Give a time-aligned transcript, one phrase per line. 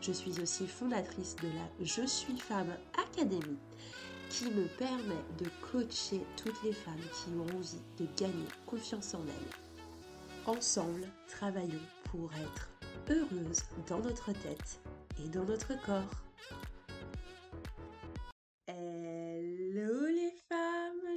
[0.00, 3.58] Je suis aussi fondatrice de la Je suis femme Académie
[4.30, 9.22] qui me permet de coacher toutes les femmes qui ont envie de gagner confiance en
[9.26, 10.46] elles.
[10.46, 12.70] Ensemble, travaillons pour être
[13.10, 14.80] heureuses dans notre tête
[15.22, 16.29] et dans notre corps.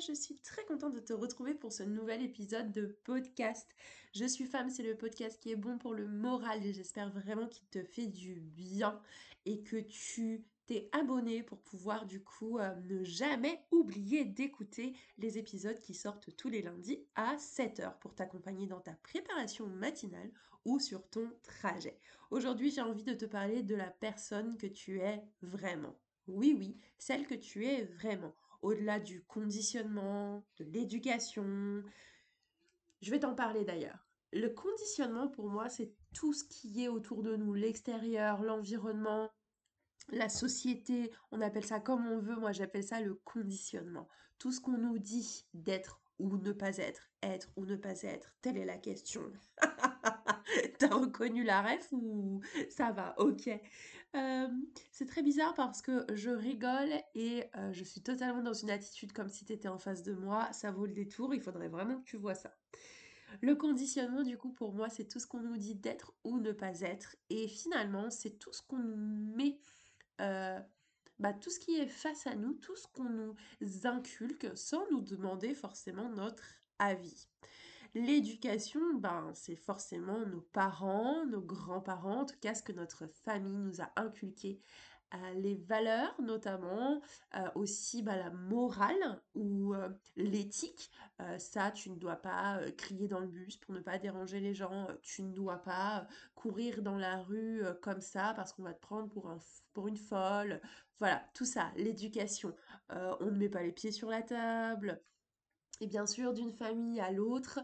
[0.08, 3.70] Je suis très contente de te retrouver pour ce nouvel épisode de podcast.
[4.14, 7.48] Je suis femme, c'est le podcast qui est bon pour le moral et j'espère vraiment
[7.48, 9.00] qu'il te fait du bien
[9.46, 15.38] et que tu t'es abonné pour pouvoir du coup euh, ne jamais oublier d'écouter les
[15.38, 20.32] épisodes qui sortent tous les lundis à 7h pour t'accompagner dans ta préparation matinale
[20.66, 21.98] ou sur ton trajet.
[22.32, 25.96] Aujourd'hui j'ai envie de te parler de la personne que tu es vraiment.
[26.28, 28.34] Oui oui, celle que tu es vraiment.
[28.64, 31.84] Au-delà du conditionnement, de l'éducation.
[33.02, 34.08] Je vais t'en parler d'ailleurs.
[34.32, 39.30] Le conditionnement pour moi c'est tout ce qui est autour de nous, l'extérieur, l'environnement,
[40.10, 44.08] la société, on appelle ça comme on veut, moi j'appelle ça le conditionnement.
[44.38, 48.34] Tout ce qu'on nous dit d'être ou ne pas être, être ou ne pas être,
[48.42, 49.32] telle est la question.
[50.80, 53.16] T'as reconnu la ref ou ça va?
[53.18, 53.50] Ok.
[54.16, 54.48] Euh,
[54.92, 59.12] c'est très bizarre parce que je rigole et euh, je suis totalement dans une attitude
[59.12, 60.52] comme si t'étais en face de moi.
[60.54, 62.54] Ça vaut le détour, il faudrait vraiment que tu vois ça.
[63.42, 66.52] Le conditionnement, du coup, pour moi, c'est tout ce qu'on nous dit d'être ou ne
[66.52, 67.16] pas être.
[67.30, 68.96] Et finalement, c'est tout ce qu'on nous
[69.36, 69.58] met
[70.22, 70.60] euh,
[71.20, 73.36] bah, tout ce qui est face à nous, tout ce qu'on nous
[73.86, 76.44] inculque sans nous demander forcément notre
[76.80, 77.28] avis.
[77.96, 83.58] L'éducation, ben, c'est forcément nos parents, nos grands-parents, en tout cas ce que notre famille
[83.58, 84.60] nous a inculqué
[85.36, 87.02] les valeurs notamment,
[87.36, 90.90] euh, aussi bah, la morale ou euh, l'éthique.
[91.22, 94.54] Euh, ça, tu ne dois pas crier dans le bus pour ne pas déranger les
[94.54, 98.82] gens, tu ne dois pas courir dans la rue comme ça parce qu'on va te
[98.82, 99.38] prendre pour, un,
[99.74, 100.62] pour une folle.
[101.00, 102.56] Voilà, tout ça, l'éducation.
[102.90, 105.02] on ne met pas les pieds sur la table.
[105.82, 107.60] Et bien sûr, d'une famille à l'autre,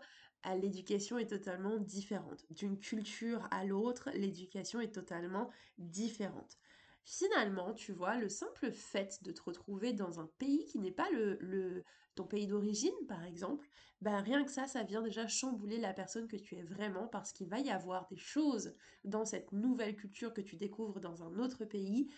[0.60, 2.46] l'éducation est totalement différente.
[2.50, 6.58] D'une culture à l'autre, l'éducation est totalement différente.
[7.04, 11.10] Finalement, tu vois, le simple fait de te retrouver dans un pays qui n'est pas
[11.12, 11.84] le,
[12.16, 13.68] ton pays d'origine, par exemple,
[14.02, 17.34] ben rien que ça, ça vient déjà chambouler la personne que tu es vraiment parce
[17.34, 21.40] qu'il va y avoir des choses dans cette nouvelle culture que tu découvres dans un
[21.40, 22.10] autre pays,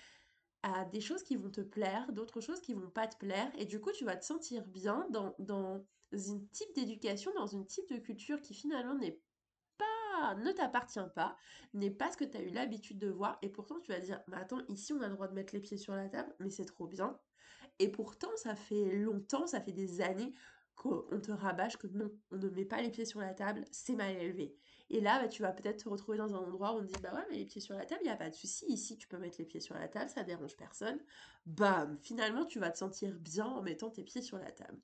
[0.63, 3.65] à des choses qui vont te plaire, d'autres choses qui vont pas te plaire, et
[3.65, 5.83] du coup tu vas te sentir bien dans, dans
[6.13, 9.19] un type d'éducation, dans une type de culture qui finalement n'est
[10.37, 11.35] ne t'appartient pas,
[11.73, 14.21] n'est pas ce que tu as eu l'habitude de voir, et pourtant tu vas dire,
[14.27, 16.49] mais attends, ici on a le droit de mettre les pieds sur la table, mais
[16.49, 17.19] c'est trop bien.
[17.79, 20.33] Et pourtant, ça fait longtemps, ça fait des années
[20.75, 23.95] qu'on te rabâche que non, on ne met pas les pieds sur la table, c'est
[23.95, 24.55] mal élevé.
[24.93, 27.01] Et là, bah, tu vas peut-être te retrouver dans un endroit où on te dit
[27.01, 28.65] Bah ouais, mais les pieds sur la table, il n'y a pas de souci.
[28.67, 30.99] Ici, tu peux mettre les pieds sur la table, ça dérange personne.
[31.45, 34.77] Bam Finalement, tu vas te sentir bien en mettant tes pieds sur la table.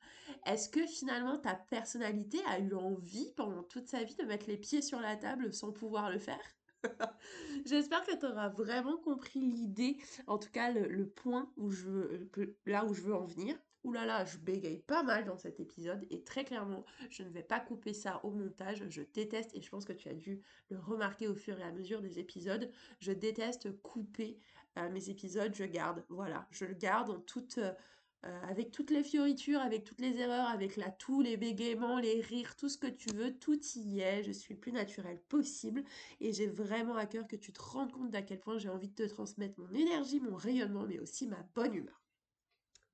[0.45, 4.57] Est-ce que finalement, ta personnalité a eu envie pendant toute sa vie de mettre les
[4.57, 6.39] pieds sur la table sans pouvoir le faire?
[7.65, 9.97] J'espère que tu auras vraiment compris l'idée,
[10.27, 12.25] en tout cas le, point où je
[12.65, 13.57] là où je veux en venir.
[13.83, 17.29] Ouh là là, je bégaye pas mal dans cet épisode et très clairement, je ne
[17.29, 18.83] vais pas couper ça au montage.
[18.89, 21.71] Je déteste, et je pense que tu as dû le remarquer au fur et à
[21.71, 24.39] mesure des épisodes, je déteste couper
[24.77, 26.03] euh, mes épisodes, je garde.
[26.09, 30.47] Voilà, je le garde en toute, euh, avec toutes les fioritures, avec toutes les erreurs,
[30.47, 34.23] avec la toux, les bégaiements, les rires, tout ce que tu veux, tout y est.
[34.23, 35.83] Je suis le plus naturel possible
[36.19, 38.89] et j'ai vraiment à cœur que tu te rendes compte d'à quel point j'ai envie
[38.89, 42.01] de te transmettre mon énergie, mon rayonnement, mais aussi ma bonne humeur.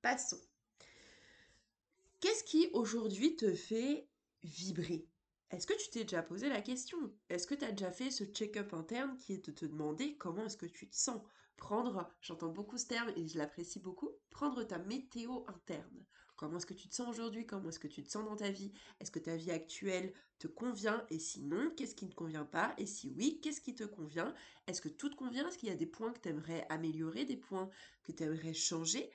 [0.02, 0.53] Passons.
[2.24, 4.08] Qu'est-ce qui aujourd'hui te fait
[4.42, 5.06] vibrer?
[5.50, 6.96] Est-ce que tu t'es déjà posé la question?
[7.28, 10.46] Est-ce que tu as déjà fait ce check-up interne qui est de te demander comment
[10.46, 11.20] est-ce que tu te sens?
[11.58, 16.06] Prendre, j'entends beaucoup ce terme et je l'apprécie beaucoup, prendre ta météo interne.
[16.36, 17.44] Comment est-ce que tu te sens aujourd'hui?
[17.44, 18.72] Comment est-ce que tu te sens dans ta vie?
[19.00, 21.04] Est-ce que ta vie actuelle te convient?
[21.10, 22.74] Et sinon, qu'est-ce qui ne convient pas?
[22.78, 24.32] Et si oui, qu'est-ce qui te convient?
[24.66, 25.46] Est-ce que tout te convient?
[25.46, 27.68] Est-ce qu'il y a des points que tu aimerais améliorer, des points
[28.02, 29.10] que tu aimerais changer?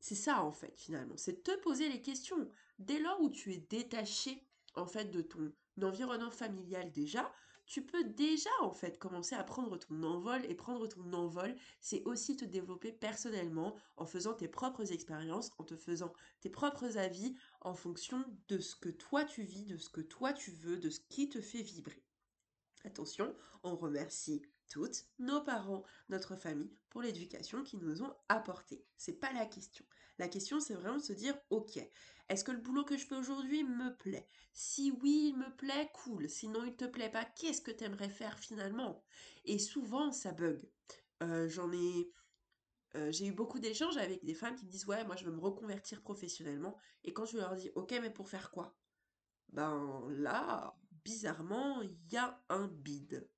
[0.00, 2.48] C'est ça en fait finalement, c'est te poser les questions.
[2.78, 5.52] Dès lors où tu es détaché en fait de ton
[5.82, 7.32] environnement familial déjà,
[7.68, 12.02] tu peux déjà en fait commencer à prendre ton envol et prendre ton envol, c'est
[12.04, 17.34] aussi te développer personnellement en faisant tes propres expériences, en te faisant tes propres avis
[17.60, 20.88] en fonction de ce que toi tu vis, de ce que toi tu veux, de
[20.88, 22.02] ce qui te fait vibrer.
[22.84, 28.84] Attention, on remercie toutes nos parents, notre famille pour l'éducation qu'ils nous ont apportée.
[28.96, 29.84] C'est pas la question.
[30.18, 31.78] La question c'est vraiment de se dire OK,
[32.28, 34.26] est-ce que le boulot que je fais aujourd'hui me plaît?
[34.52, 36.28] Si oui, il me plaît, cool.
[36.28, 39.02] Sinon, il te plaît pas, qu'est-ce que tu aimerais faire finalement?
[39.44, 40.68] Et souvent, ça bug.
[41.22, 42.12] Euh, j'en ai...
[42.94, 45.30] Euh, j'ai eu beaucoup d'échanges avec des femmes qui me disent ouais moi je veux
[45.30, 48.74] me reconvertir professionnellement et quand je leur dis ok mais pour faire quoi?
[49.50, 50.74] Ben là
[51.04, 53.28] bizarrement il y a un bide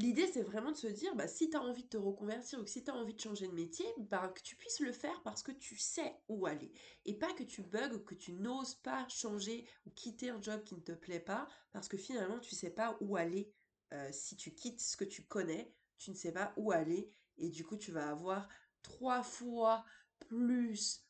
[0.00, 2.64] L'idée, c'est vraiment de se dire, bah, si tu as envie de te reconvertir ou
[2.64, 5.20] que si tu as envie de changer de métier, bah, que tu puisses le faire
[5.24, 6.72] parce que tu sais où aller.
[7.04, 10.64] Et pas que tu bugs ou que tu n'oses pas changer ou quitter un job
[10.64, 13.52] qui ne te plaît pas parce que finalement, tu sais pas où aller.
[13.92, 17.12] Euh, si tu quittes ce que tu connais, tu ne sais pas où aller.
[17.36, 18.48] Et du coup, tu vas avoir
[18.80, 19.84] trois fois
[20.18, 21.04] plus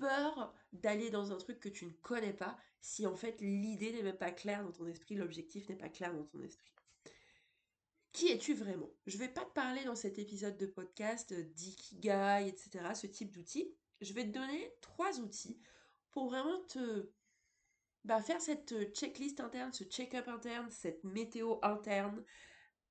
[0.00, 4.02] peur d'aller dans un truc que tu ne connais pas si en fait l'idée n'est
[4.02, 6.72] même pas claire dans ton esprit, l'objectif n'est pas clair dans ton esprit.
[8.12, 8.90] Qui es-tu vraiment?
[9.06, 13.32] Je ne vais pas te parler dans cet épisode de podcast d'ikigai, etc., ce type
[13.32, 13.74] d'outils.
[14.00, 15.58] Je vais te donner trois outils
[16.10, 17.10] pour vraiment te
[18.04, 22.22] bah, faire cette checklist interne, ce check-up interne, cette météo interne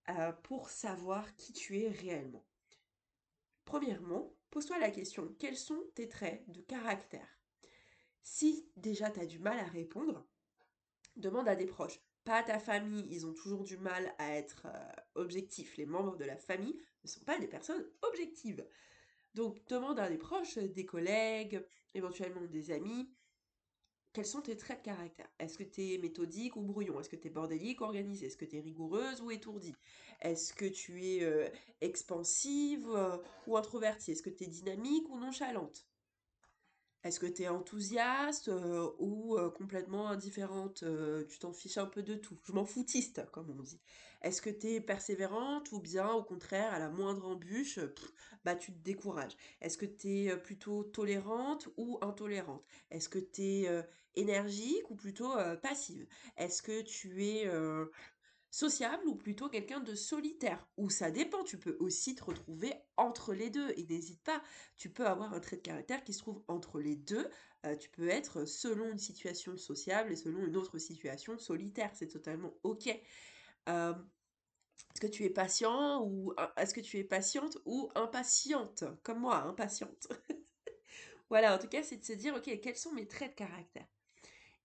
[0.10, 2.46] euh, pour savoir qui tu es réellement.
[3.66, 7.28] Premièrement, pose-toi la question, quels sont tes traits de caractère?
[8.24, 10.28] Si déjà tu as du mal à répondre,
[11.16, 14.92] demande à des proches pas ta famille, ils ont toujours du mal à être euh,
[15.16, 15.78] objectifs.
[15.78, 18.66] Les membres de la famille ne sont pas des personnes objectives.
[19.34, 23.10] Donc demande à des proches, des collègues, éventuellement des amis,
[24.14, 25.30] quels sont tes traits de caractère?
[25.40, 27.00] Est-ce que tu es méthodique ou brouillon?
[27.00, 29.74] Est-ce que tu es bordélique ou organisée Est-ce que tu es rigoureuse ou étourdie?
[30.20, 31.48] Est-ce que tu es euh,
[31.80, 33.18] expansive euh,
[33.48, 34.12] ou introvertie?
[34.12, 35.86] Est-ce que tu es dynamique ou nonchalante?
[37.04, 38.52] Est-ce que tu es enthousiaste
[39.00, 40.84] ou complètement indifférente
[41.28, 42.38] Tu t'en fiches un peu de tout?
[42.44, 43.82] Je m'en foutiste, comme on dit.
[44.22, 47.80] Est-ce que tu es persévérante ou bien au contraire, à la moindre embûche,
[48.46, 49.36] bah tu te décourages?
[49.62, 52.64] Est-ce que tu es plutôt tolérante ou intolérante?
[52.92, 53.84] Est-ce que tu es
[54.16, 55.34] énergique ou plutôt
[55.64, 56.06] passive?
[56.38, 57.48] Est-ce que tu es
[58.52, 63.34] sociable ou plutôt quelqu'un de solitaire Ou ça dépend, tu peux aussi te retrouver entre
[63.34, 63.72] les deux.
[63.78, 64.44] Et n'hésite pas,
[64.78, 67.28] tu peux avoir un trait de caractère qui se trouve entre les deux.
[67.66, 71.92] Euh, tu peux être selon une situation sociable et selon une autre situation solitaire.
[71.94, 72.88] C'est totalement ok.
[73.70, 73.94] Euh,
[74.94, 78.84] est-ce que tu es patient ou est-ce que tu es patiente ou impatiente?
[79.04, 80.08] Comme moi, impatiente.
[81.30, 83.88] voilà, en tout cas, c'est de se dire, ok, quels sont mes traits de caractère?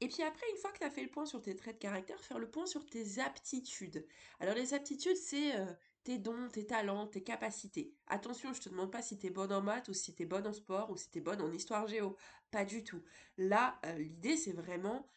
[0.00, 1.80] Et puis après, une fois que tu as fait le point sur tes traits de
[1.80, 4.06] caractère, faire le point sur tes aptitudes.
[4.40, 5.72] Alors les aptitudes, c'est euh,
[6.04, 7.94] tes dons, tes talents, tes capacités.
[8.06, 10.26] Attention, je te demande pas si tu es bonne en maths ou si tu es
[10.26, 12.16] bonne en sport ou si tu es bonne en histoire géo.
[12.50, 13.02] Pas du tout.
[13.38, 15.08] Là, euh, l'idée, c'est vraiment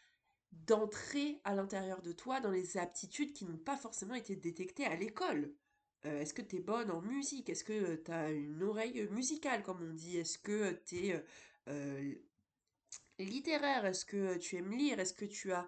[0.51, 4.95] d'entrer à l'intérieur de toi dans les aptitudes qui n'ont pas forcément été détectées à
[4.95, 5.53] l'école.
[6.05, 7.49] Euh, est-ce que tu es bonne en musique?
[7.49, 10.18] Est-ce que tu as une oreille musicale, comme on dit?
[10.18, 11.25] Est-ce que tu es
[13.26, 13.85] littéraire?
[13.85, 14.99] Est-ce que tu aimes lire?
[14.99, 15.68] Est-ce que tu as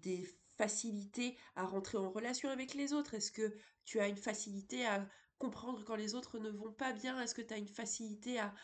[0.00, 0.26] des
[0.56, 3.14] facilités à rentrer en relation avec les autres?
[3.14, 3.54] Est-ce que
[3.84, 7.20] tu as une facilité à comprendre quand les autres ne vont pas bien?
[7.20, 8.54] Est-ce que tu as une facilité à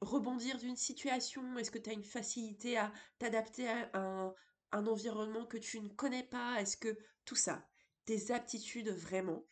[0.00, 1.58] rebondir d'une situation?
[1.58, 4.34] Est-ce que tu as une facilité à t'adapter à un,
[4.72, 6.60] un environnement que tu ne connais pas?
[6.60, 7.66] Est-ce que tout ça,
[8.04, 9.44] tes aptitudes vraiment.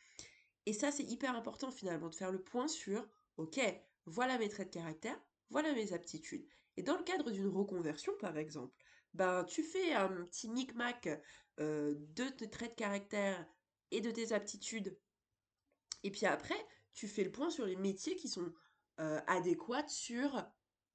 [0.66, 3.60] Et ça, c'est hyper important finalement de faire le point sur, ok,
[4.06, 5.20] voilà mes traits de caractère,
[5.50, 6.46] voilà mes aptitudes.
[6.76, 8.74] Et dans le cadre d'une reconversion, par exemple,
[9.14, 11.08] ben, tu fais un petit micmac
[11.58, 13.46] euh, de tes traits de caractère
[13.90, 14.96] et de tes aptitudes.
[16.02, 18.52] Et puis après, tu fais le point sur les métiers qui sont
[19.00, 20.36] euh, adéquats sur,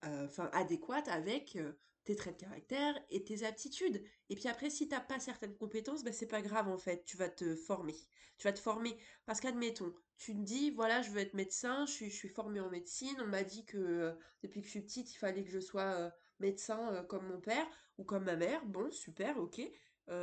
[0.05, 1.57] euh, enfin adéquates avec
[2.05, 4.03] tes traits de caractère et tes aptitudes.
[4.29, 7.03] Et puis après, si tu n'as pas certaines compétences, ben c'est pas grave en fait,
[7.03, 7.95] tu vas te former.
[8.37, 12.05] Tu vas te former parce qu'admettons, tu te dis, voilà, je veux être médecin, je
[12.05, 15.17] suis, formée en médecine, on m'a dit que euh, depuis que je suis petite, il
[15.17, 16.09] fallait que je sois euh,
[16.39, 18.63] médecin euh, comme mon père ou comme ma mère.
[18.65, 19.61] Bon, super, ok.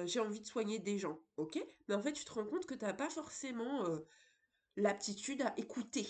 [0.04, 1.58] j'ai envie de soigner des gens, ok?
[1.88, 3.84] Mais en fait, tu te rends compte que tu n'as pas forcément
[4.76, 6.06] l'aptitude à écouter.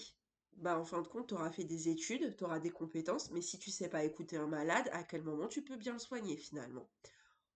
[0.56, 3.42] Bah, en fin de compte, tu auras fait des études, tu auras des compétences, mais
[3.42, 6.36] si tu sais pas écouter un malade, à quel moment tu peux bien le soigner
[6.36, 6.88] finalement?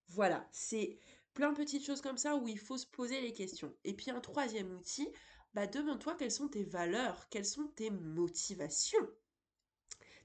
[0.09, 0.99] Voilà, c'est
[1.35, 3.75] plein de petites choses comme ça où il faut se poser les questions.
[3.85, 5.09] Et puis un troisième outil,
[5.55, 9.09] bah demande-toi quelles sont tes valeurs, quelles sont tes motivations.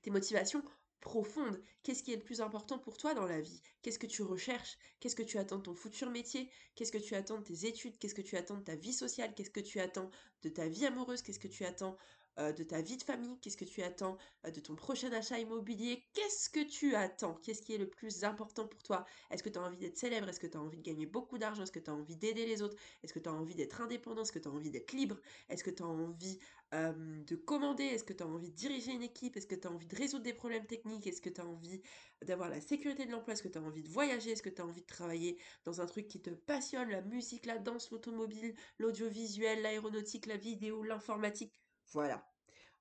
[0.02, 0.64] Tes motivations
[1.02, 1.62] profondes.
[1.84, 3.62] Qu'est-ce qui est le plus important pour toi dans la vie?
[3.82, 4.78] Qu'est-ce que tu recherches?
[5.00, 6.50] Qu'est-ce que tu attends de ton futur métier?
[6.76, 7.98] Qu'est-ce que tu attends de tes études?
[7.98, 9.34] Qu'est-ce que tu attends de ta vie sociale?
[9.36, 10.10] Qu'est-ce que tu attends
[10.44, 11.22] de ta vie amoureuse?
[11.22, 11.98] Qu'est-ce que tu attends
[12.38, 16.04] de ta vie de famille, qu'est-ce que tu attends euh, de ton prochain achat immobilier,
[16.14, 19.60] qu'est-ce que tu attends, qu'est-ce qui est le plus important pour toi, est-ce que tu
[19.60, 21.80] as envie d'être célèbre, est-ce que tu as envie de gagner beaucoup d'argent, est-ce que
[21.80, 24.40] tu as envie d'aider les autres, est-ce que tu as envie d'être indépendant, est-ce que
[24.40, 25.18] tu as envie d'être libre,
[25.50, 26.40] est-ce que tu as envie
[26.72, 29.72] de commander, est-ce que tu as envie de diriger une équipe, est-ce que tu as
[29.72, 31.82] envie de résoudre des problèmes techniques, est-ce que tu as envie
[32.24, 34.62] d'avoir la sécurité de l'emploi, est-ce que tu as envie de voyager, est-ce que tu
[34.62, 38.56] as envie de travailler dans un truc qui te passionne, la musique, la danse, l'automobile,
[38.78, 41.54] l'audiovisuel, l'aéronautique, la vidéo, l'informatique.
[41.92, 42.28] Voilà.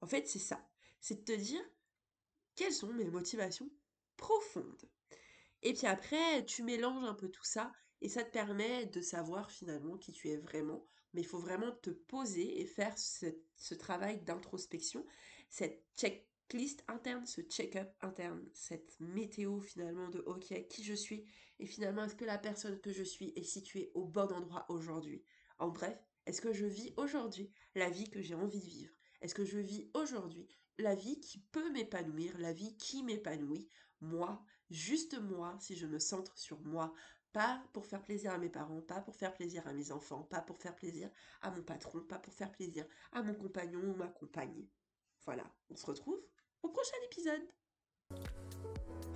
[0.00, 0.66] En fait, c'est ça.
[1.00, 1.62] C'est de te dire
[2.54, 3.70] quelles sont mes motivations
[4.16, 4.88] profondes.
[5.62, 9.50] Et puis après, tu mélanges un peu tout ça et ça te permet de savoir
[9.50, 10.86] finalement qui tu es vraiment.
[11.12, 15.04] Mais il faut vraiment te poser et faire ce, travail d'introspection,
[15.48, 21.24] cette checklist interne, ce check-up interne, cette météo finalement de OK, qui je suis
[21.58, 25.24] et finalement est-ce que la personne que je suis est située au bon endroit aujourd'hui?
[25.58, 28.99] En bref, est-ce que je vis aujourd'hui la vie que j'ai envie de vivre?
[29.20, 30.48] Est-ce que je vis aujourd'hui
[30.80, 33.68] la vie qui peut m'épanouir, la vie qui m'épanouit,
[34.00, 36.92] moi, juste moi, si je me centre sur moi,
[37.32, 40.40] pas pour faire plaisir à mes parents, pas pour faire plaisir à mes enfants, pas
[40.40, 41.10] pour faire plaisir
[41.42, 44.66] à mon patron, pas pour faire plaisir à mon compagnon ou ma compagne.
[45.24, 46.20] Voilà, on se retrouve
[46.62, 47.46] au prochain épisode.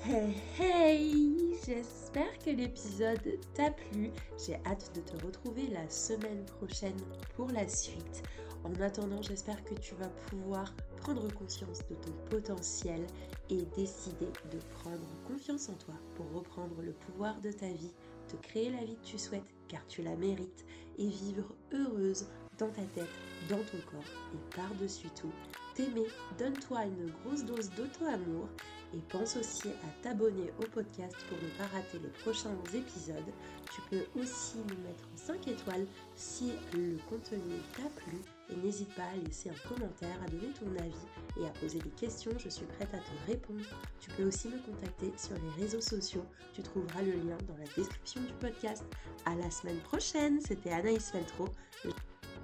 [0.06, 1.34] Hey hey
[1.66, 4.10] J'espère que l'épisode t'a plu.
[4.44, 7.00] J'ai hâte de te retrouver la semaine prochaine
[7.36, 8.22] pour la suite.
[8.64, 13.06] En attendant, j'espère que tu vas pouvoir prendre conscience de ton potentiel
[13.48, 17.94] et décider de prendre confiance en toi pour reprendre le pouvoir de ta vie,
[18.28, 20.66] te créer la vie que tu souhaites car tu la mérites
[20.98, 22.26] et vivre heureuse
[22.58, 23.08] dans ta tête,
[23.48, 25.32] dans ton corps et par-dessus tout,
[25.74, 26.06] t'aimer,
[26.38, 28.48] donne-toi une grosse dose d'auto-amour
[28.94, 33.32] et pense aussi à t'abonner au podcast pour ne pas rater les prochains épisodes.
[33.72, 37.40] Tu peux aussi nous mettre 5 étoiles si le contenu
[37.76, 38.18] t'a plu
[38.50, 41.90] et n'hésite pas à laisser un commentaire, à donner ton avis et à poser des
[41.90, 43.64] questions, je suis prête à te répondre.
[44.00, 47.66] Tu peux aussi me contacter sur les réseaux sociaux, tu trouveras le lien dans la
[47.76, 48.84] description du podcast.
[49.24, 51.48] À la semaine prochaine, c'était Anaïs Feltro.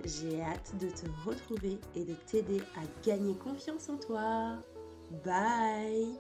[0.04, 4.56] J'ai hâte de te retrouver et de t'aider à gagner confiance en toi.
[5.24, 6.18] Bye